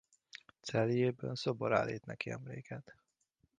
Celjében 0.61 1.35
szobor 1.35 1.73
állít 1.73 2.05
neki 2.05 2.29
emléket. 2.29 2.95